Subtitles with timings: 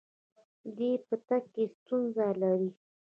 [0.75, 2.69] دی په تګ کې ستونزه لري.